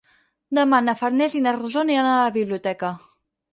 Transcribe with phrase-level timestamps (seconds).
[0.57, 2.93] Demà na Farners i na Rosó aniran a la biblioteca.